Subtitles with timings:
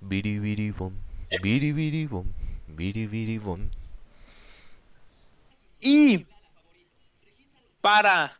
[0.00, 0.92] Biri biri bom.
[1.42, 2.26] Biri biri bom.
[2.68, 3.68] Biri biri bom.
[5.80, 6.26] Y
[7.80, 8.38] para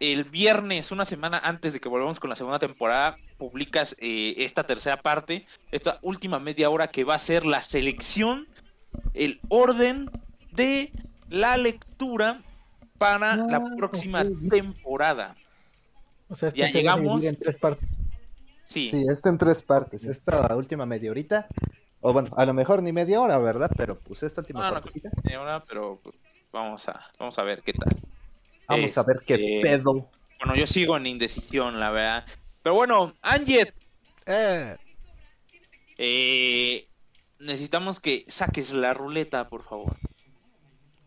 [0.00, 4.64] el viernes, una semana antes de que volvamos con la segunda temporada, publicas eh, esta
[4.64, 8.46] tercera parte, esta última media hora que va a ser la selección,
[9.14, 10.10] el orden
[10.52, 10.92] de
[11.28, 12.42] la lectura
[12.98, 15.36] para la Ah, próxima temporada.
[16.28, 17.24] O sea, Ya se va a llegamos.
[17.24, 17.88] en tres partes.
[18.68, 20.04] Sí, Sí, esto en tres partes.
[20.04, 21.46] Esta última media horita.
[22.00, 23.70] O bueno, a lo mejor ni media hora, ¿verdad?
[23.76, 25.10] Pero pues esta última Ah, no, partecita.
[25.24, 26.14] media hora, pero pues,
[26.52, 27.96] vamos a, vamos a ver qué tal.
[28.68, 30.08] Vamos a ver qué Este, pedo.
[30.38, 32.26] Bueno, yo sigo en indecisión, la verdad.
[32.62, 33.74] Pero bueno, Anjet,
[34.26, 34.76] Eh.
[35.96, 36.86] eh,
[37.40, 39.96] necesitamos que saques la ruleta, por favor.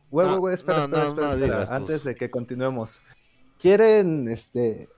[0.10, 1.74] Güey, No, güey, güey, espera, no, espera, no, espera, no tú.
[1.74, 3.02] Antes de que continuemos.
[3.60, 4.90] ¿Quieren, este,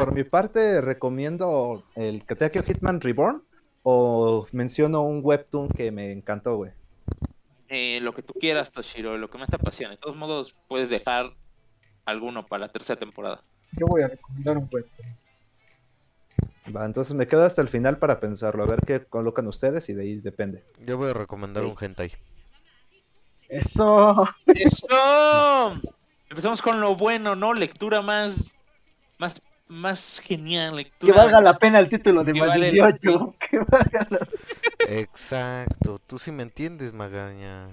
[0.00, 3.42] por mi parte, recomiendo el Katekyo Hitman Reborn?
[3.82, 6.72] ¿O menciono un webtoon que me encantó, güey?
[7.68, 9.94] Eh, lo que tú quieras, Toshiro, lo que más te apasione.
[9.94, 11.30] De todos modos, puedes dejar
[12.04, 13.40] alguno para la tercera temporada.
[13.78, 14.86] Yo voy a recomendar un web.
[16.76, 19.94] Va, entonces me quedo hasta el final para pensarlo, a ver qué colocan ustedes y
[19.94, 20.62] de ahí depende.
[20.84, 21.70] Yo voy a recomendar Sí.
[21.70, 22.12] un hentai.
[23.48, 24.28] Eso.
[24.46, 25.74] ¡Eso!
[26.28, 27.54] Empezamos con lo bueno, ¿no?
[27.54, 28.54] Lectura más,
[29.18, 29.40] más,
[29.70, 30.72] más genial.
[30.72, 31.16] Que Lectura.
[31.16, 33.34] valga la pena el título de Que más vale la 18.
[33.38, 34.28] Que valga la
[34.88, 35.98] Exacto.
[36.06, 37.68] Tú sí me entiendes, Magaña.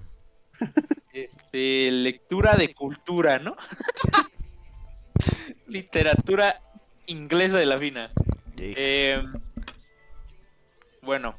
[1.11, 3.55] Este, lectura de cultura, ¿no?
[5.67, 6.61] Literatura
[7.07, 8.09] inglesa de la fina.
[8.57, 9.21] Eh,
[11.01, 11.35] bueno,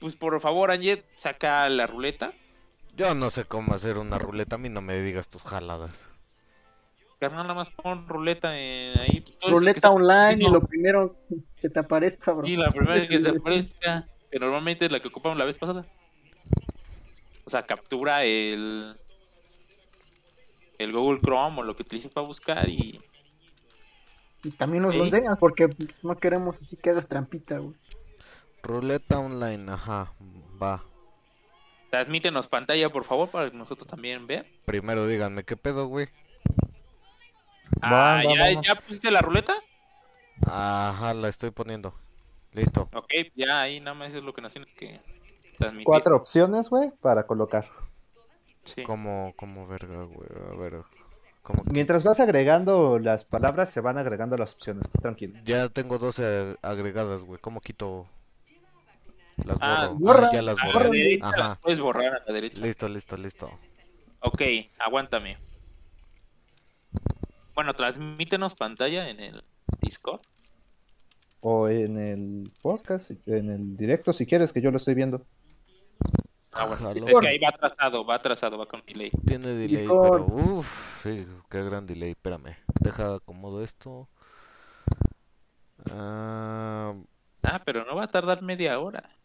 [0.00, 2.32] pues por favor, Anjet, saca la ruleta.
[2.96, 4.56] Yo no sé cómo hacer una ruleta.
[4.56, 6.09] A mí no me digas tus jaladas.
[7.20, 9.20] Carnal, nada más pon ruleta en ahí.
[9.40, 10.54] pues, ruleta está- online y no.
[10.54, 11.16] lo primero
[11.60, 12.48] que te aparezca, bro.
[12.48, 15.84] Y la primera que te aparezca, que normalmente es la que ocupamos la vez pasada.
[17.44, 18.92] O sea, captura el
[20.78, 23.00] el Google Chrome o lo que utilices para buscar y
[24.42, 25.08] Y también nos lo Sí.
[25.10, 25.68] enseñas porque
[26.02, 27.74] no queremos así que hagas trampita, güey.
[28.62, 30.12] Ruleta online, ajá.
[30.62, 30.82] Va.
[31.90, 34.46] transmítenos pantalla, por favor, para que nosotros también ver.
[34.64, 36.06] Primero díganme qué pedo, güey.
[37.80, 38.62] Ah, Va, ¿ya, va.
[38.62, 39.54] ¿ya pusiste la ruleta?
[40.46, 41.94] Ajá, la estoy poniendo.
[42.52, 42.88] Listo.
[42.94, 45.00] Ok, ya ahí nada más es lo que nos tiene que
[45.58, 45.84] transmitir.
[45.84, 47.64] Cuatro opciones, güey, para colocar.
[48.64, 48.82] Sí.
[48.82, 50.28] Como, como verga, güey.
[50.52, 50.82] A ver.
[51.42, 54.90] Como Mientras vas agregando las palabras, se van agregando las opciones.
[54.90, 55.38] Tranquilo.
[55.44, 57.40] Ya tengo 12 agregadas, güey.
[57.40, 58.06] ¿Cómo quito?
[59.46, 59.98] Las Ah, borro.
[60.20, 60.28] borra.
[60.28, 60.90] Ah, ya las A la borré.
[60.90, 61.36] derecha Ajá.
[61.38, 62.58] las puedes borrar a la derecha.
[62.60, 63.50] Listo, listo, listo.
[64.20, 64.42] Ok,
[64.78, 65.38] aguántame.
[67.60, 69.44] Bueno, transmítenos pantalla en el
[69.82, 70.22] Discord.
[71.40, 75.26] O en el podcast, en el directo, si quieres, que yo lo estoy viendo.
[76.52, 76.90] Ah, bueno.
[76.90, 79.10] Es que ahí va atrasado, va atrasado, va con delay.
[79.26, 80.24] Tiene delay, Discord.
[80.26, 82.12] pero uff, sí, qué gran delay.
[82.12, 84.08] Espérame, deja acomodo esto.
[85.90, 86.94] Ah,
[87.42, 89.18] Ah, pero no va a tardar media hora.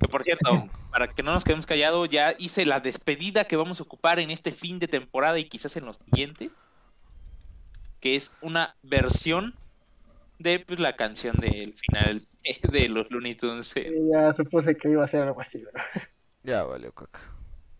[0.00, 0.50] Que por cierto,
[0.90, 4.32] para que no nos quedemos callados, ya hice la despedida que vamos a ocupar en
[4.32, 6.50] este fin de temporada y quizás en los siguientes.
[8.04, 9.54] Que es una versión
[10.38, 12.20] de pues, la canción del final
[12.70, 13.74] de los Looney Tunes.
[13.76, 15.72] eh, ya supuse que iba a ser algo así, bro.
[16.42, 17.20] ya valió caca.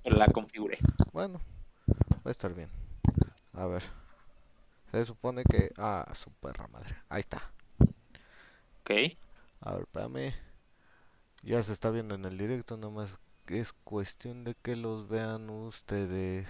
[0.04, 0.78] La configuré.
[1.12, 1.40] Bueno,
[1.88, 2.70] va a estar bien.
[3.52, 3.82] A ver.
[4.92, 5.72] Se supone que.
[5.76, 6.96] Ah, su perra madre.
[7.10, 7.50] Ahí está.
[8.80, 9.18] Ok.
[9.60, 10.34] A ver, espérame.
[11.42, 13.18] Ya se está viendo en el directo, nomás
[13.48, 16.48] es cuestión de que los vean ustedes.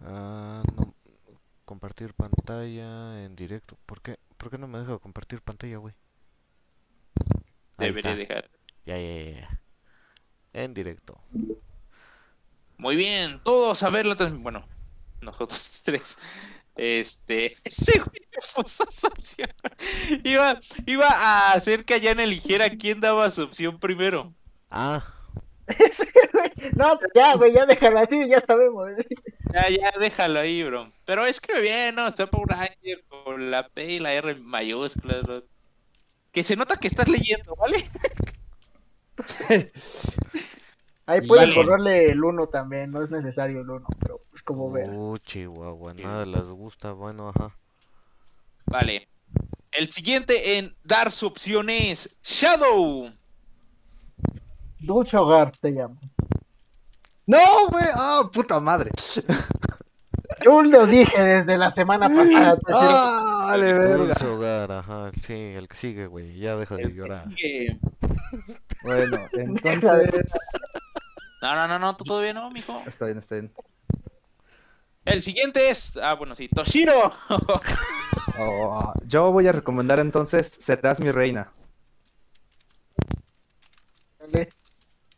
[0.00, 0.89] Ah, no.
[1.70, 3.78] Compartir pantalla en directo.
[3.86, 4.18] ¿Por qué?
[4.36, 5.94] ¿Por qué no me deja compartir pantalla, güey?
[7.78, 8.50] Debería dejar.
[8.84, 9.60] Ya, ya, ya.
[10.52, 11.22] En directo.
[12.76, 14.42] Muy bien, todos a ver la transmisión.
[14.42, 14.64] Bueno,
[15.20, 16.16] nosotros tres.
[16.74, 19.46] Este, ese güey me.
[20.24, 24.34] Iba, iba a hacer que Ayan eligiera quién daba su opción primero.
[24.72, 25.06] Ah,
[26.76, 28.88] No, pero ya, güey, ya déjalo así, ya sabemos.
[29.52, 30.92] Ya, ya, déjalo ahí, bro.
[31.04, 32.06] Pero escribe bien, ¿no?
[32.06, 35.42] Está por Ranger con la P y la R mayúsculas, bro.
[36.32, 37.88] Que se nota que estás leyendo, ¿vale?
[41.06, 41.54] Ahí puedes Vale.
[41.54, 44.90] borrarle el 1 también, no es necesario el 1, pero pues como veas.
[44.92, 47.56] uh, chihuahua, nada les gusta, bueno, ajá.
[48.66, 49.08] Vale.
[49.72, 53.12] El siguiente en dar su opción es Shadow.
[54.78, 56.00] Dulce Hogar se llama.
[57.30, 57.84] ¡No, güey!
[57.94, 58.90] ¡Ah, puta madre!
[60.44, 62.58] Yo lo dije desde la semana pasada.
[62.72, 63.96] ¡Ah, vale, verga!
[63.96, 67.26] Dulce hogar, ajá, sí, el que sigue, güey, ya deja de llorar.
[68.82, 70.32] Bueno, entonces.
[71.40, 72.82] No, no, no, no, tú todavía no, mijo.
[72.84, 73.52] Está bien, está bien.
[75.04, 75.96] El siguiente es.
[76.02, 77.12] Ah, bueno, sí, Toshiro.
[78.38, 81.52] Oh, yo voy a recomendar entonces Serás mi reina.
[84.18, 84.48] Dale.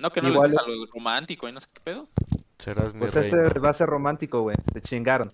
[0.02, 2.08] No, que no Igual- les gusta lo romántico y no sé qué pedo.
[2.58, 4.56] Serás Pues este va a ser romántico, güey.
[4.72, 5.30] Se chingaron.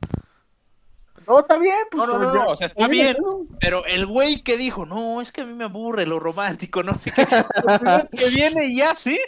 [1.27, 1.75] No, está bien.
[1.91, 3.17] Pues, No, no, no, ya- no, o sea, está bien.
[3.21, 3.47] ¿no?
[3.61, 6.99] Pero el güey que dijo, no, es que a mí me aburre lo romántico, no
[6.99, 7.25] sé qué.
[8.13, 9.19] Que viene y ya, ¿sí?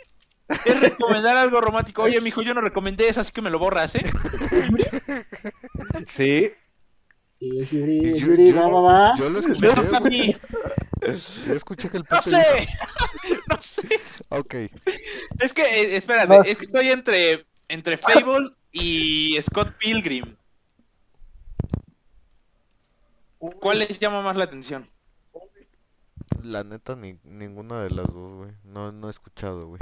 [0.48, 2.02] Es recomendar algo romántico.
[2.02, 4.02] Oye, mijo, yo no recomendé eso, así que me lo borras, ¿eh?
[6.06, 6.50] Sí.
[7.38, 9.16] Sí, Yuri, yo- Yuri, yo- va, va, va.
[9.16, 10.10] Yo lo Me escuché, toca a güey.
[10.10, 10.36] mí.
[11.00, 12.36] Yo escuché que el No Pepe sé.
[12.36, 12.68] No sé.
[13.28, 13.39] dijo-
[14.30, 14.54] Ok.
[15.40, 16.42] Es que, eh, espérate, No.
[16.42, 20.36] es que estoy entre, entre Fables y Scott Pilgrim.
[23.38, 24.88] ¿Cuál les llama más la atención?
[26.42, 28.52] La neta, ni, ninguna de las dos, güey.
[28.64, 29.80] No, no he escuchado, güey.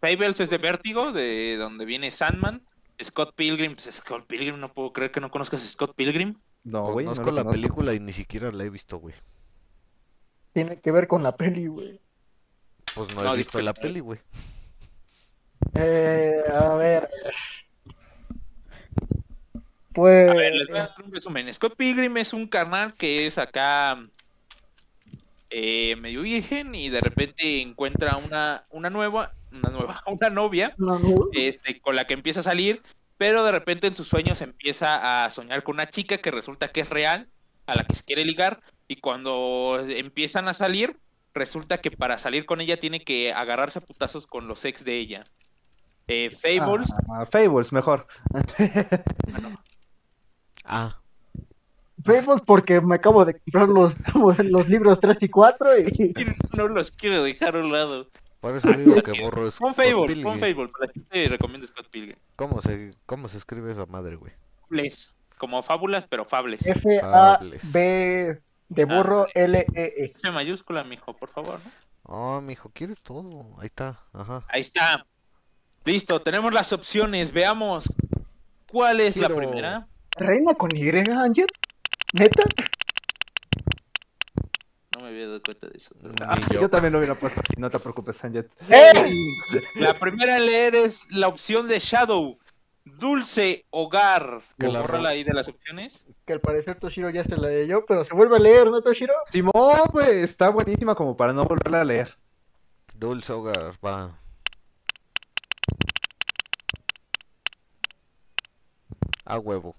[0.00, 2.62] Fables es de Vértigo, de donde viene Sandman.
[3.02, 6.38] Scott Pilgrim, pues Scott Pilgrim, no puedo creer que no conozcas a Scott Pilgrim.
[6.64, 7.06] No, güey.
[7.06, 7.50] no Conozco la conozco.
[7.60, 9.14] película y ni siquiera la he visto, güey.
[10.52, 12.00] Tiene que ver con la peli, güey.
[12.94, 14.20] Pues no, No, he visto la peli, güey.
[15.74, 17.08] Eh, a ver.
[19.94, 20.30] Pues.
[20.30, 21.52] A ver, les voy a dar un resumen.
[21.52, 23.98] Scott Pilgrim es un carnal que es acá
[25.54, 30.98] eh, medio virgen y de repente encuentra una, una nueva, una nueva, una novia no,
[30.98, 31.14] no.
[31.34, 32.82] este, con la que empieza a salir,
[33.18, 36.80] pero de repente en sus sueños empieza a soñar con una chica que resulta que
[36.80, 37.28] es real,
[37.66, 38.60] a la que se quiere ligar,
[38.92, 40.98] y cuando empiezan a salir,
[41.32, 44.98] resulta que para salir con ella tiene que agarrarse a putazos con los ex de
[44.98, 45.24] ella.
[46.08, 48.06] Eh, Fables, Ah, Fables, mejor.
[50.64, 50.98] Ah,
[51.96, 53.94] Vemos porque me acabo de comprar los,
[54.50, 56.14] los libros 3 y 4 y.
[56.54, 58.08] no los quiero dejar a un lado.
[58.40, 61.88] por eso digo que borro es Pon Fable, pon Fable, para la gente recomiendo Scott
[61.90, 62.16] Pilgrim.
[62.36, 64.32] ¿Cómo se, ¿Cómo se escribe esa madre, güey?
[64.68, 66.66] Fables, como fábulas, pero fables.
[66.66, 68.42] F-A-B
[68.74, 70.04] de burro L-E-E.
[70.04, 71.60] F mayúscula, mijo, por favor.
[71.64, 71.70] ¿no?
[72.04, 73.54] Oh, mijo, ¿quieres todo?
[73.58, 74.44] Ahí está, ajá.
[74.48, 75.06] Ahí está.
[75.84, 77.32] Listo, tenemos las opciones.
[77.32, 77.92] Veamos
[78.70, 79.86] cuál es la primera.
[80.16, 81.46] ¿Reina con Y, Ángel?
[82.12, 82.44] ¿Neta?
[84.94, 85.94] No me había dado cuenta de eso.
[86.20, 86.60] Ah, yo.
[86.62, 86.70] yo.
[86.70, 88.50] también lo hubiera puesto así, no te preocupes, Sanjet.
[88.70, 89.04] ¡Eh!
[89.76, 92.38] La primera a leer es la opción de Shadow.
[92.84, 94.40] Dulce Hogar.
[94.58, 96.04] Que la ro- ahí de las opciones.
[96.26, 99.14] Que al parecer Toshiro ya se la leyó, pero se vuelve a leer, ¿no, Toshiro?
[99.24, 99.52] Simón,
[99.92, 102.16] güey, está buenísima como para no volverla a leer.
[102.94, 104.18] Dulce hogar, va.
[109.24, 109.76] A huevo.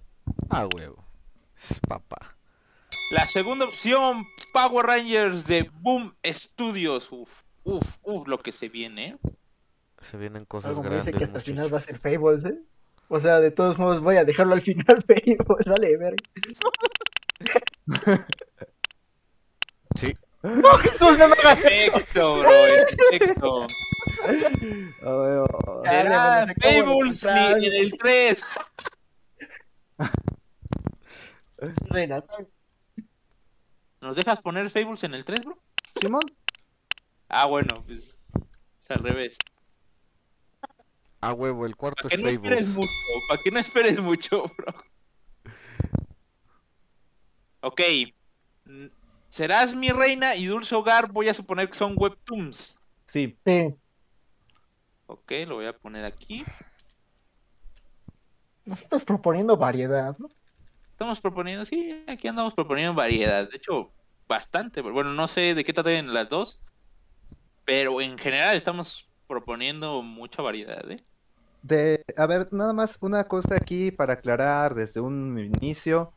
[0.50, 1.04] A huevo.
[1.88, 2.36] Papá.
[3.10, 7.08] La segunda opción, Power Rangers de Boom Studios.
[7.10, 7.30] Uf,
[7.64, 9.08] uf, uf, lo que se viene.
[9.08, 9.16] ¿eh?
[10.00, 12.44] Se vienen cosas Algo me dice grandes, que hasta el final va a ser Fables,
[12.44, 12.58] ¿eh?
[13.14, 16.16] O sea, de todos modos voy a dejarlo al final Fables, vale, verga.
[19.94, 20.12] Sí.
[20.42, 22.50] ¡No, Jesús, no me hagas Perfecto, bro,
[23.08, 23.66] perfecto.
[25.04, 28.44] A ver, oh, acabo de Fables en el 3.
[31.90, 32.24] Reina.
[34.00, 35.56] ¿Nos dejas poner Fables en el 3, bro?
[36.00, 36.24] Simón,
[37.28, 38.16] Ah, bueno, pues
[38.80, 39.38] es al revés.
[41.24, 42.90] A huevo, el cuarto Para es que no esperes mucho,
[43.28, 44.74] para que no esperes mucho, bro.
[47.60, 47.80] Ok.
[49.30, 52.78] Serás mi reina y Dulce Hogar voy a suponer que son webtoons.
[53.06, 53.38] sí.
[53.46, 53.74] Sí.
[55.06, 56.44] Ok, lo voy a poner aquí.
[58.66, 60.28] Nos estás proponiendo variedad, ¿no?
[60.90, 63.48] Estamos proponiendo, sí, aquí andamos proponiendo variedad.
[63.48, 63.92] De hecho,
[64.28, 64.82] bastante.
[64.82, 66.60] Bueno, no sé de qué traten las dos.
[67.64, 71.02] Pero en general estamos proponiendo mucha variedad, ¿eh?
[71.64, 76.12] De, a ver, nada más una cosa aquí para aclarar desde un inicio,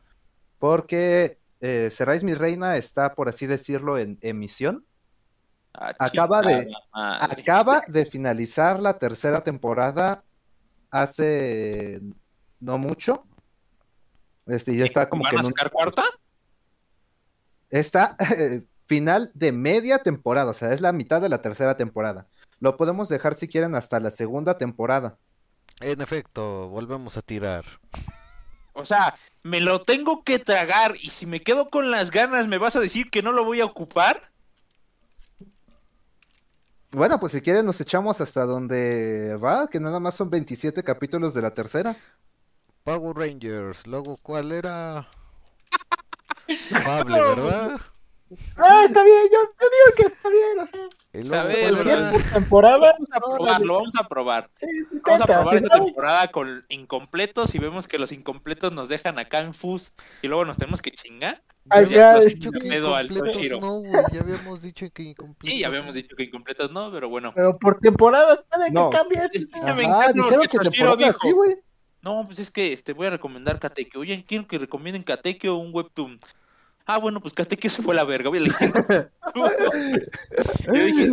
[0.58, 4.84] porque eh, Seráis mi reina está, por así decirlo, en emisión.
[5.72, 7.40] Ah, Acaba de- madre.
[7.40, 10.22] Acaba de finalizar la tercera temporada
[10.90, 12.02] hace
[12.60, 13.24] no mucho.
[14.46, 16.02] Este, ya está como ¿Van que a en un- sacar cuarta?
[17.70, 22.26] Está eh, final de media temporada, o sea, es la mitad de la tercera temporada.
[22.60, 25.16] Lo podemos dejar si quieren hasta la segunda temporada.
[25.80, 27.64] En efecto, volvemos a tirar.
[28.72, 32.58] O sea, me lo tengo que tragar y si me quedo con las ganas, ¿me
[32.58, 34.30] vas a decir que no lo voy a ocupar?
[36.92, 41.34] Bueno, pues si quieren nos echamos hasta donde va, que nada más son 27 capítulos
[41.34, 41.96] de la tercera.
[42.84, 43.86] Power Rangers.
[43.86, 45.08] Luego, ¿cuál era?
[46.82, 47.80] Fable, ¿verdad?
[48.56, 50.80] Ah, está bien, yo, yo digo que está bien, o sea.
[50.84, 52.00] A luego, ver, ¿cuál ¿verdad?
[52.00, 52.12] era?
[52.12, 52.78] por temporada.
[52.78, 54.50] Vamos a probarlo, vamos a probar.
[54.56, 58.88] Sí, sí, Vamos a probar esta temporada con incompletos y vemos que los incompletos nos
[58.88, 59.92] dejan acá en Fus
[60.22, 61.42] y luego nos tenemos que chingar.
[61.70, 63.92] Ah, Ya ya, dicho que incompletos no, güey.
[64.12, 65.54] Ya habíamos dicho que incompletos.
[65.54, 65.92] Y ya habíamos no.
[65.94, 67.32] dicho que incompletos no, pero bueno.
[67.34, 68.90] Pero por temporada puede que No.
[68.90, 69.20] cambie.
[69.32, 71.56] Es que Ah, me encanta dijeron lo que temporada así, güey.
[72.00, 74.00] No, pues es que este voy a recomendar Katekyo.
[74.00, 76.20] Oye, quiero que recomienden Katekyo un webtoon.
[76.90, 78.30] Ah, bueno, pues Katekyo se fue a la verga.
[78.30, 79.10] Voy a leer.
[80.66, 81.08] Yo dije,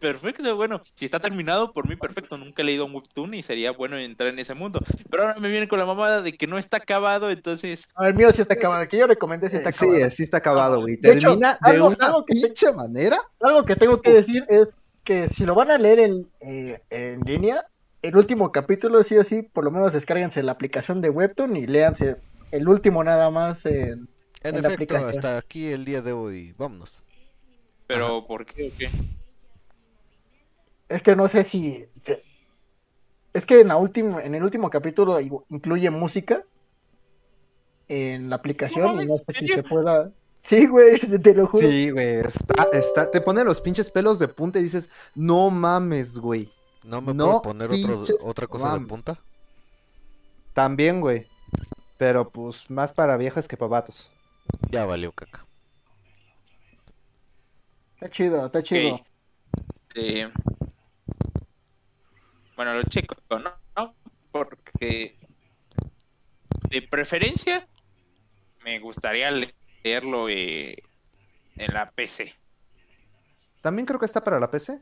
[0.00, 2.36] perfecto, bueno, si está terminado, por mí perfecto.
[2.36, 4.80] Nunca he leído un webtoon y sería bueno entrar en ese mundo.
[5.08, 8.14] Pero ahora me vienen con la mamada de que no está acabado, entonces A ver,
[8.14, 8.88] mío sí está acabado.
[8.88, 10.10] Que yo recomendé sí está Sí, acabado.
[10.10, 10.96] sí está acabado, güey.
[10.96, 13.16] De hecho, Termina de algo- una te- pinche manera.
[13.40, 17.20] Algo que tengo que decir es que si lo van a leer en, eh, en
[17.20, 17.64] línea,
[18.02, 21.66] el último capítulo sí o sí, por lo menos descárguense la aplicación de Webtoon y
[21.68, 22.16] léanse
[22.50, 24.08] el último nada más en...
[24.42, 26.54] En efecto, hasta aquí el día de hoy.
[26.56, 26.92] Vámonos.
[27.86, 28.88] Pero, ¿por qué o qué?
[30.88, 31.84] Es que no sé si...
[32.02, 32.22] se-
[33.32, 36.42] Es que en, la última, en el último capítulo incluye música
[37.88, 40.10] en la aplicación No y no sé ¿en si se pueda...
[40.42, 41.68] Sí, güey, te lo juro.
[41.68, 42.14] Sí, güey.
[42.20, 46.48] Está, está, te pone los pinches pelos de punta y dices, no mames, güey.
[46.82, 49.18] ¿No me No puedo poner otro- otra cosa de punta?
[50.54, 51.26] También, güey.
[51.98, 54.10] Pero pues más para viejas que para vatos.
[54.70, 55.44] Ya valió caca.
[57.94, 58.94] Está chido, está chido.
[58.94, 59.04] Ok.
[59.96, 60.30] Eh,
[62.56, 63.52] bueno, lo checo, ¿no?
[63.76, 63.94] ¿no?
[64.30, 65.16] Porque
[66.70, 67.66] de preferencia
[68.64, 70.76] me gustaría le- leerlo eh,
[71.56, 72.34] en la PC.
[73.60, 74.80] También creo que está para la PC.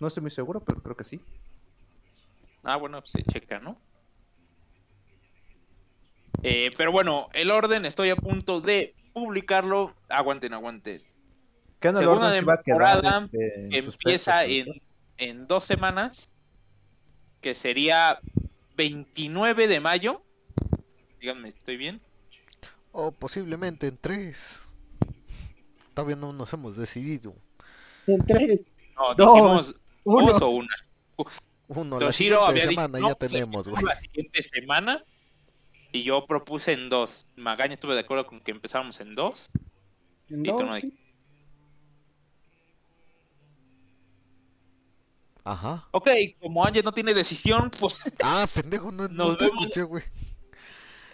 [0.00, 1.20] No estoy muy seguro, pero creo que sí.
[2.62, 3.78] Ah, bueno, pues se checa, ¿no?
[6.42, 9.94] Eh, pero bueno, el orden, estoy a punto de publicarlo.
[10.08, 11.02] Aguanten, aguanten.
[11.80, 14.66] ¿Qué no el Segunda orden se va a quedar temporada este, en que empieza en-
[14.66, 14.90] dos?
[15.16, 16.28] En dos semanas,
[17.40, 18.18] que sería
[18.76, 20.22] 29 de mayo.
[21.20, 22.00] Díganme, ¿estoy bien?
[22.92, 24.60] O posiblemente en tres.
[25.94, 27.34] Todavía no nos hemos decidido.
[28.06, 28.60] En tres,
[28.96, 29.74] No, Dos, dijimos
[30.04, 30.26] uno.
[30.32, 30.74] dos o una.
[31.68, 33.84] Uno, la Toshiro siguiente había dicho, semana "No, ya tenemos, güey.
[33.84, 35.04] La siguiente semana.
[35.94, 37.24] Y yo propuse en dos.
[37.36, 39.48] Magaña estuve de acuerdo con que empezáramos en dos.
[40.28, 40.82] en Y tú dos.
[45.44, 45.86] Ajá.
[45.92, 46.08] Ok,
[46.40, 47.94] como Ángel no tiene decisión, pues.
[48.24, 49.62] Ah, pendejo, no, te vemos.
[49.62, 50.02] escuché, güey.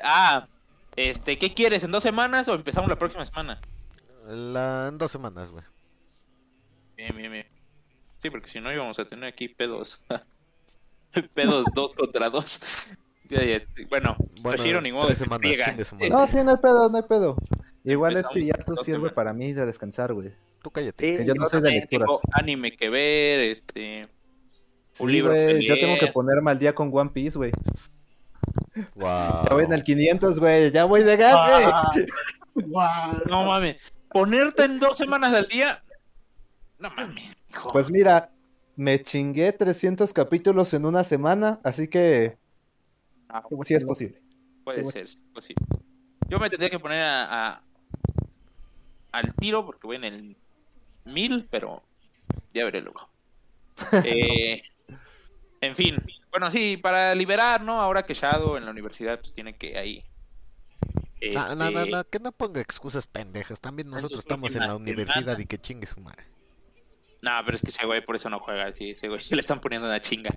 [0.03, 0.49] Ah,
[0.97, 1.85] este, ¿qué quieres?
[1.85, 3.61] ¿En dos semanas o empezamos la próxima semana?
[4.27, 4.87] La...
[4.89, 5.65] En dos semanas, güey.
[6.97, 7.47] Bien, bien, bien.
[8.23, 10.01] Sí, porque si no íbamos a tener aquí pedos.
[11.35, 12.63] pedos dos contra dos.
[13.31, 15.09] Ya, ya, Bueno, Bueno, Toshiro ni modo.
[16.11, 17.37] No, sí, no hay pedo, no hay pedo.
[17.85, 20.33] Igual este ya en tú sirve para mí de descansar, güey.
[20.63, 21.17] Tú cállate.
[21.17, 22.33] Que yo no soy de también tengo lecturas.
[22.33, 24.03] anime que ver, este.
[24.99, 27.53] Un Sí, libro que yo tengo que ponerme al día con One Piece, güey.
[28.97, 29.45] Wow.
[29.49, 31.37] Ya voy en el 500, güey, ya voy de gas,
[32.55, 32.67] güey.
[32.69, 33.23] Guau.
[33.31, 33.77] No mames.
[34.11, 35.83] Ponerte en dos semanas al día.
[36.79, 37.71] No mames, hijo.
[37.73, 38.31] Pues mira,
[38.77, 42.40] me chingué 300 capítulos en una semana, así que
[43.33, 44.21] Ah, sí es posible.
[44.65, 45.55] puede ser, sí, pues sí.
[46.29, 47.63] Yo me tendría que poner a, a-
[49.13, 50.37] al tiro porque voy en el
[51.05, 51.83] mil, pero
[52.53, 53.09] ya veré luego.
[54.05, 54.63] Eh,
[55.63, 55.97] en fin,
[56.31, 57.81] bueno, sí, para liberar, ¿no?
[57.81, 60.05] Ahora que Shadow en la universidad pues tiene que ahí.
[61.35, 63.61] No, no, no, no, que no ponga excusas pendejas.
[63.61, 66.25] También nosotros sus estamos en la universidad y que chingue su madre.
[67.21, 69.41] No, pero es que ese güey por eso no juega, sí, ese güey se le
[69.41, 70.31] están poniendo una chinga.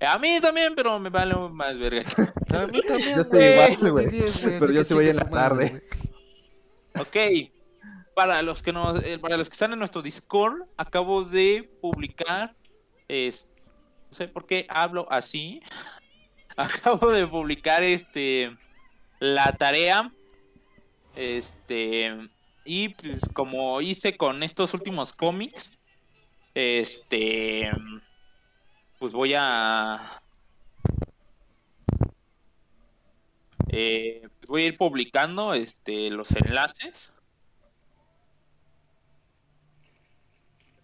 [0.00, 2.02] A mí también, pero me vale más verga.
[2.54, 4.06] A mí también, Yo estoy igual, güey,
[4.58, 5.82] pero yo sí voy en la tarde.
[6.98, 7.16] Ok,
[8.14, 12.54] para los que nos, eh, para los que están en nuestro Discord, acabo de publicar,
[13.08, 13.48] es,
[14.10, 15.60] no sé por qué hablo así,
[16.56, 18.56] acabo de publicar este
[19.20, 20.10] la tarea,
[21.14, 22.30] este
[22.64, 25.70] y pues como hice con estos últimos cómics,
[26.54, 27.70] este,
[29.00, 30.22] pues voy a
[33.72, 37.12] eh, pues voy a ir publicando este los enlaces.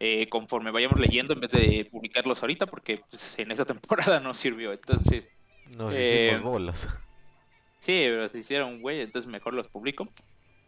[0.01, 4.33] Eh, conforme vayamos leyendo en vez de publicarlos ahorita porque pues, en esta temporada no
[4.33, 4.73] sirvió.
[4.73, 5.29] Entonces
[5.77, 6.89] Nos Eh, hicimos bolas.
[7.81, 10.09] sí pero se hicieron güey entonces mejor los publico.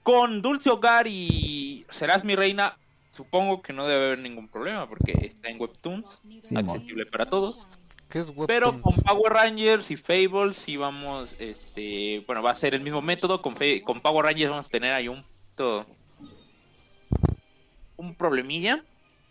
[0.03, 2.77] Con Dulce Hogar y Serás mi reina
[3.11, 6.21] supongo que no debe haber ningún problema porque está en Webtoons
[6.55, 7.67] accesible para todos
[8.09, 8.47] ¿Qué es webtoon?
[8.47, 13.03] Pero con Power Rangers y Fables sí vamos, este, bueno, va a ser el mismo
[13.03, 13.43] método.
[13.43, 15.23] Con, con Power Rangers vamos a tener ahí un,
[15.57, 15.85] to-
[17.99, 18.83] un problemilla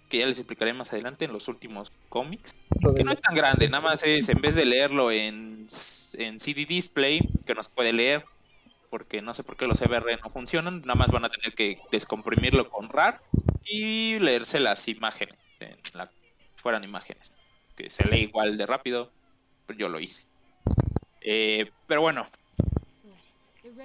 [0.10, 2.56] que ya les explicaré más adelante en los últimos cómics.
[2.96, 5.68] Que no es tan grande, nada más es en vez de leerlo en,
[6.14, 8.26] en CD Display, que nos puede leer,
[8.89, 11.79] porque no sé por qué los EBR no funcionan, nada más van a tener que
[11.91, 13.22] descomprimirlo con RAR
[13.65, 16.10] y leerse las imágenes, en la,
[16.56, 17.34] fueran imágenes,
[17.75, 19.12] que se lee igual de rápido,
[19.65, 20.24] pero yo lo hice.
[21.22, 22.27] Eh, pero bueno,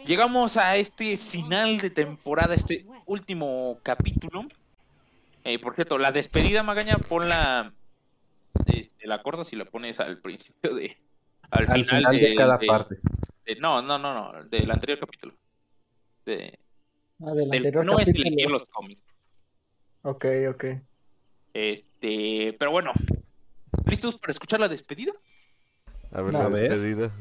[0.06, 4.47] llegamos a este final de temporada, este último capítulo.
[5.44, 7.73] Eh, por cierto, la despedida, Magaña, ponla.
[8.66, 10.97] Este, la cortas y la pones al principio de.
[11.50, 12.99] Al, Al final de cada parte.
[13.45, 15.35] De- no, no, no, no, del anterior capítulo.
[16.25, 16.59] De,
[17.25, 19.01] Ah, del del anterior no es elegir los cómics.
[20.03, 20.65] Ok, ok.
[21.55, 22.93] Este, pero bueno,
[23.87, 25.13] ¿listos para escuchar la despedida?
[26.13, 26.71] A ver, la ver.
[26.71, 27.13] despedida.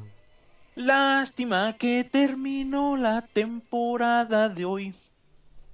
[0.75, 4.94] Lástima que terminó la temporada de hoy.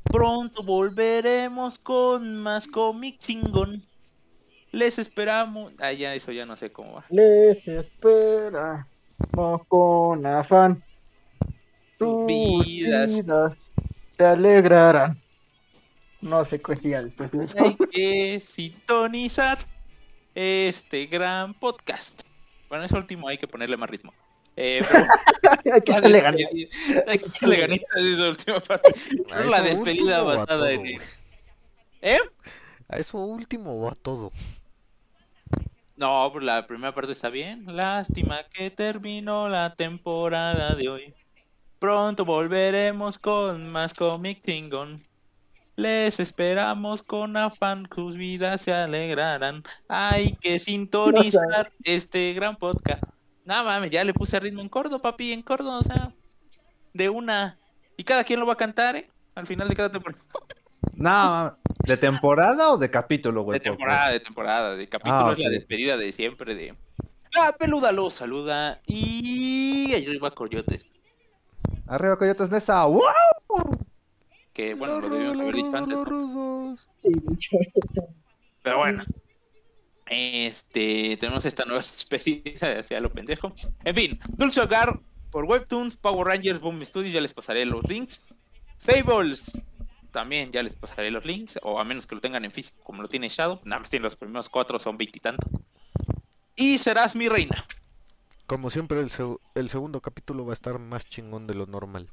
[0.03, 3.83] Pronto volveremos con más cómic chingón.
[4.71, 5.73] Les esperamos.
[5.79, 7.05] Ah, ya, eso ya no sé cómo va.
[7.09, 8.87] Les espera
[9.67, 10.83] con afán.
[11.97, 13.13] Tus Vidas.
[13.15, 13.71] vidas
[14.15, 15.19] se alegrarán.
[16.21, 17.57] No sé qué siga después de eso.
[17.59, 19.57] Hay que sintonizar
[20.35, 22.21] este gran podcast.
[22.69, 24.13] Bueno, eso último hay que ponerle más ritmo.
[24.55, 25.05] Eh, pero
[25.73, 26.41] Hay que echarle ganas.
[26.41, 26.69] despedida-
[27.07, 28.93] hay que echarle ganitas esa última parte.
[29.31, 30.99] ¿A la despedida basada en.
[32.01, 32.19] ¿Eh?
[32.89, 34.31] ¿A eso último va todo?
[35.97, 37.65] No, pues la primera parte está bien.
[37.75, 41.13] Lástima que terminó la temporada de hoy.
[41.79, 44.99] Pronto volveremos con más Comic Kingdom.
[45.75, 49.63] Les esperamos con afán, sus vidas se alegrarán.
[49.89, 53.03] Hay que sintonizar este gran podcast.
[53.45, 56.13] No mames, ya le puse ritmo en cordo, papi, en cordo, o sea,
[56.93, 57.57] de una.
[57.95, 59.09] Y cada quien lo va a cantar, ¿eh?
[59.33, 60.23] Al final de cada temporada.
[60.93, 63.59] No, ¿de temporada o de capítulo, güey?
[63.59, 66.75] De temporada, de temporada, de capítulo Ah, es la despedida de siempre de
[67.33, 70.87] La peluda lo saluda y arriba Coyotes,
[71.87, 72.85] Arriba, Coyotes Nesa.
[72.85, 73.01] ¡Wow!
[74.53, 75.07] que bueno, lo
[76.03, 78.01] rudos, haber dicho antes, ¿no?
[78.01, 78.07] de
[78.63, 79.03] pero bueno.
[80.09, 83.53] Este, tenemos esta nueva despedida hacia lo pendejo.
[83.83, 84.99] En fin, Dulce Hogar
[85.31, 88.21] por Webtoons, Power Rangers, Boom Studios, ya les pasaré los links.
[88.79, 89.51] Fables,
[90.17, 93.03] también ya les pasaré los links, o a menos que lo tengan en físico como
[93.03, 95.47] lo tiene Shadow, nada más tiene los primeros cuatro, son veintitantos.
[96.55, 97.63] Y serás mi reina.
[98.47, 102.09] Como siempre, el, seg- el segundo capítulo va a estar más chingón de lo normal.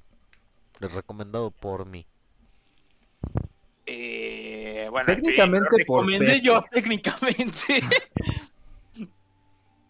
[0.80, 2.04] Les recomendado por mí.
[3.86, 6.40] Eh, bueno, Técnicamente sí, lo por Pepe.
[6.42, 7.82] yo, técnicamente.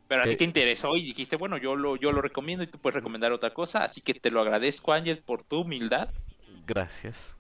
[0.09, 0.37] Pero a ti ¿Qué?
[0.37, 3.53] te interesó y dijiste, bueno, yo lo, yo lo recomiendo y tú puedes recomendar otra
[3.53, 6.11] cosa, así que te lo agradezco, Ángel, por tu humildad.
[6.67, 7.37] Gracias.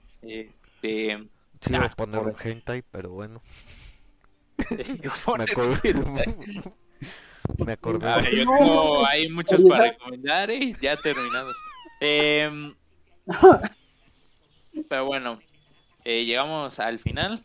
[0.85, 1.29] Este,
[1.61, 3.42] Sí, Ah, iba a poner un hentai, pero bueno.
[4.68, 5.94] Me acordé.
[7.59, 8.07] Me acordé.
[8.07, 11.57] A ver, yo tengo, hay muchos para recomendar y ya terminados.
[12.01, 12.75] Em,
[14.88, 15.40] pero bueno,
[16.05, 17.42] eh, llegamos al final.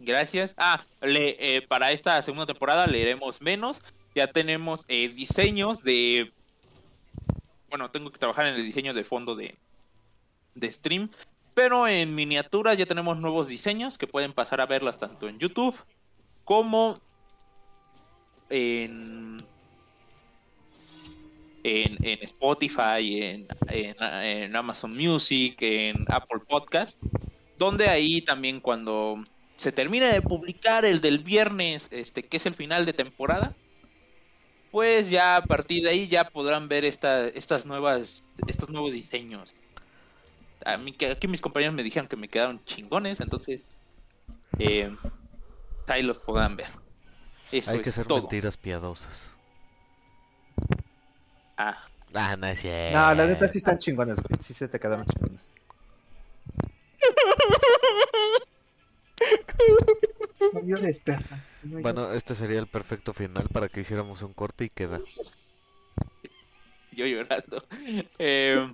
[0.00, 0.54] Gracias.
[0.56, 3.80] Ah, le, eh, para esta segunda temporada leeremos menos.
[4.16, 6.32] Ya tenemos eh, diseños de...
[7.68, 9.56] Bueno, tengo que trabajar en el diseño de fondo de,
[10.54, 11.10] de stream.
[11.54, 15.76] Pero en miniatura ya tenemos nuevos diseños que pueden pasar a verlas tanto en YouTube
[16.44, 17.00] como
[18.50, 19.38] en,
[21.62, 26.98] en, en Spotify, en, en, en Amazon Music, en Apple Podcast,
[27.56, 29.22] donde ahí también cuando
[29.56, 33.54] se termine de publicar el del viernes, este que es el final de temporada,
[34.70, 39.54] pues ya a partir de ahí ya podrán ver esta, estas nuevas, estos nuevos diseños.
[40.64, 43.64] A mí que aquí mis compañeros me dijeron que me quedaron chingones, entonces
[44.58, 44.94] eh,
[45.86, 46.68] ahí los podrán ver.
[47.52, 48.20] Eso Hay que ser todo.
[48.22, 49.34] mentiras piadosas.
[51.56, 52.96] Ah, Ah, no es cierto.
[52.96, 54.40] No, la neta sí están chingones, güey.
[54.40, 55.52] Sí se te quedaron chingones.
[61.62, 65.00] Bueno, este sería el perfecto final para que hiciéramos un corte y queda.
[66.92, 67.64] yo llorando.
[68.18, 68.72] Eh,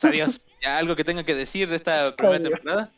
[0.00, 0.40] pues adiós.
[0.62, 2.50] ¿Ya algo que tenga que decir de esta primera Adiós.
[2.54, 2.92] temporada?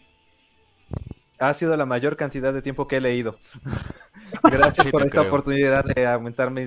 [1.41, 3.39] Ha sido la mayor cantidad de tiempo que he leído.
[4.43, 5.29] Gracias Sí por esta creo.
[5.29, 6.63] oportunidad de aumentar mi,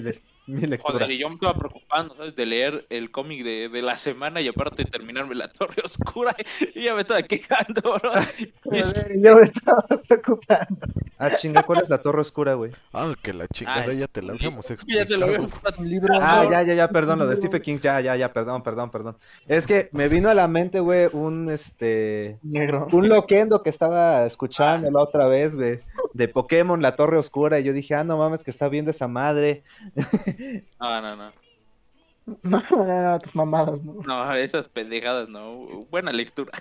[0.48, 1.06] mi lectura.
[1.06, 2.36] Joder, y yo me estaba preocupando, ¿sabes?
[2.36, 6.36] De leer el cómic de, de la semana y aparte terminarme la Torre Oscura
[6.76, 8.12] y ya me estaba quejando, bro.
[8.64, 10.88] Joder, Yo me estaba preocupando.
[11.18, 12.72] Ah, chinga, ¿cuál es la torre oscura, güey?
[12.94, 15.08] Ah, que la chingada Ay, ya te la habíamos Ya explicado.
[15.08, 15.28] te lo
[15.84, 16.16] libro.
[16.20, 19.18] Ah, ya, ya, ya, perdón, lo de Stephen King, ya, ya, ya, perdón, perdón, perdón.
[19.48, 22.88] Es que me vino a la mente, güey, un, este, Negro.
[22.92, 25.82] un loquendo que estaba escuchando la otra vez, güey,
[26.14, 29.08] de Pokémon, la Torre Oscura, y yo dije, ah, no mames, que está viendo esa
[29.08, 29.64] madre.
[30.80, 31.32] No, no, no.
[32.44, 33.94] No, no, no, tus mamadas, ¿no?
[34.06, 35.86] No, esas pendejadas no.
[35.90, 36.52] Buena lectura.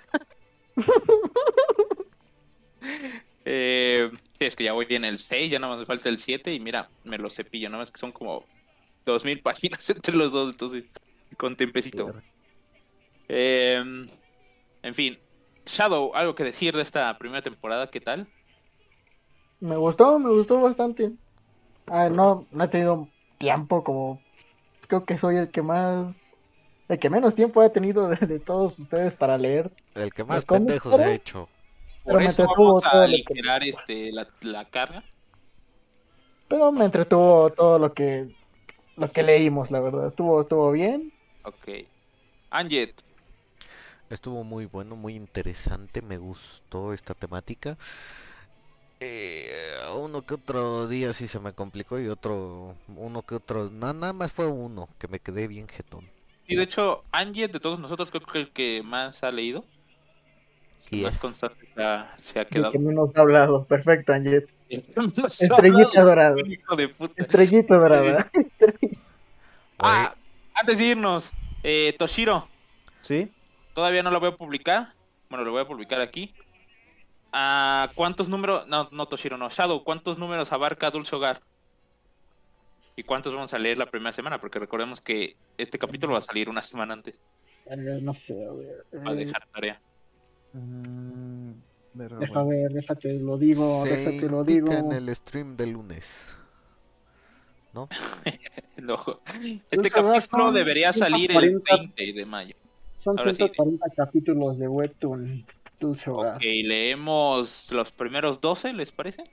[3.45, 6.53] eh, es que ya voy en el 6, ya nada más me falta el 7
[6.53, 8.45] y mira, me lo cepillo, nada más que son como
[9.05, 10.85] 2000 páginas entre los dos, entonces
[11.37, 12.13] con tempecito.
[13.29, 13.81] Eh,
[14.83, 15.17] en fin,
[15.65, 18.27] Shadow, algo que decir de esta primera temporada, ¿qué tal?
[19.61, 21.11] Me gustó, me gustó bastante.
[21.87, 24.19] Ah, no, no he tenido tiempo como...
[24.87, 26.15] Creo que soy el que más...
[26.89, 29.71] El que menos tiempo he tenido de, de todos ustedes para leer.
[29.95, 31.47] El que más ¿Los cómics, pendejos he hecho.
[32.03, 35.03] Por Pero me eso entretuvo vamos a que- este, la, la carga.
[36.49, 38.27] Pero me entretuvo todo lo que...
[38.97, 40.07] Lo que leímos, la verdad.
[40.07, 41.13] Estuvo, estuvo bien.
[41.43, 41.87] Ok.
[42.49, 43.03] Anjet,
[44.09, 47.77] Estuvo muy bueno, muy interesante, me gustó esta temática.
[49.03, 49.51] Eh,
[49.95, 54.13] uno que otro día sí se me complicó y otro, uno que otro, na- nada
[54.13, 56.07] más fue uno que me quedé bien jetón.
[56.47, 59.65] y de hecho, Anjet de todos nosotros creo que es el que más ha leído.
[60.91, 62.71] Y más constante ha- se ha El quedado.
[62.73, 63.65] que menos ha hablado.
[63.65, 64.11] Perfecto.
[64.13, 66.35] Más Estrellita dorada.
[67.15, 68.29] Estrellita dorada.
[69.79, 70.13] Ah,
[70.53, 71.31] antes de irnos,
[71.63, 72.47] eh, Toshiro,
[73.01, 73.31] ¿Sí?
[73.73, 74.93] todavía no lo voy a publicar.
[75.29, 76.33] Bueno, lo voy a publicar aquí.
[77.31, 78.67] Ah, ¿Cuántos números?
[78.67, 79.49] No, no Toshiro, no.
[79.49, 81.41] Shadow, ¿cuántos números abarca Dulce Hogar?
[82.95, 84.39] ¿Y cuántos vamos a leer la primera semana?
[84.41, 87.23] Porque recordemos que este capítulo va a salir una semana antes.
[87.67, 88.85] Eh, No sé, a ver.
[89.07, 89.79] Va a dejar tarea.
[90.53, 91.51] Mm,
[91.93, 92.63] verga, Deja güey.
[92.63, 94.71] ver, déjate lo digo, se déjate lo digo.
[94.73, 96.27] en el stream de lunes.
[97.73, 97.87] No.
[98.75, 98.81] Este
[99.89, 101.75] Dulce Hogar capítulo son debería salir el 140.
[101.77, 102.55] 20 de mayo.
[102.97, 103.37] Son ahora sí.
[103.37, 105.45] 140 capítulos de Webtoon
[105.81, 106.35] Dulce Hogar.
[106.37, 109.23] Ok, leemos los primeros 12, ¿les parece?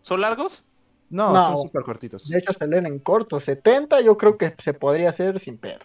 [0.00, 0.64] ¿Son largos?
[1.10, 1.40] No, No.
[1.40, 2.28] son súper cortitos.
[2.28, 3.40] De hecho, se leen en corto.
[3.40, 5.80] 70 yo creo que se podría hacer sin pedo.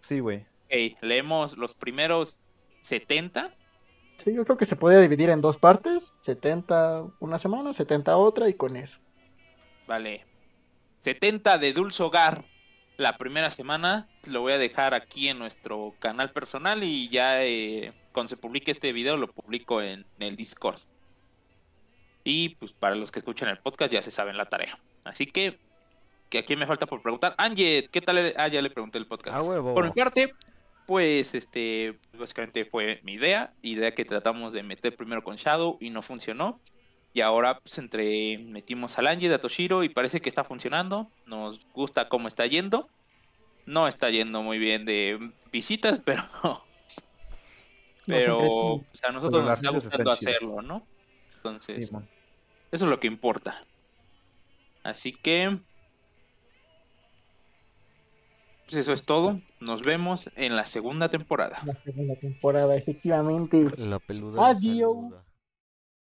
[0.00, 0.46] Sí, güey.
[0.64, 2.40] Ok, leemos los primeros
[2.82, 3.54] 70.
[4.24, 6.12] Sí, yo creo que se podría dividir en dos partes.
[6.24, 8.98] 70 una semana, 70 otra y con eso.
[9.86, 10.24] Vale.
[11.04, 12.44] 70 de Dulce Hogar.
[12.98, 17.92] La primera semana lo voy a dejar aquí en nuestro canal personal y ya eh,
[18.12, 20.80] cuando se publique este video lo publico en, en el Discord.
[22.24, 24.80] Y pues para los que escuchan el podcast ya se saben la tarea.
[25.04, 25.60] Así que,
[26.28, 27.36] que aquí me falta por preguntar.
[27.38, 28.34] Angie, ¿qué tal?
[28.36, 29.36] Ah, ya le pregunté el podcast.
[29.36, 29.74] A huevo.
[29.74, 30.34] Por mi parte,
[30.84, 35.90] pues este, básicamente fue mi idea, idea que tratamos de meter primero con Shadow y
[35.90, 36.60] no funcionó.
[37.12, 41.10] Y ahora pues entre metimos al Angie, a Toshiro y parece que está funcionando.
[41.26, 42.88] Nos gusta cómo está yendo.
[43.66, 46.22] No está yendo muy bien de visitas, pero
[48.06, 50.86] pero o sea, a nosotros nos está gustando hacerlo, ¿no?
[51.36, 51.96] Entonces, Sí,
[52.72, 53.64] eso es lo que importa.
[54.82, 55.58] Así que
[58.68, 59.40] pues eso es todo.
[59.60, 61.62] Nos vemos en la segunda temporada.
[61.64, 63.66] La segunda temporada, efectivamente.
[63.78, 64.48] La peluda.
[64.48, 64.94] Adiós.
[64.94, 65.24] saluda.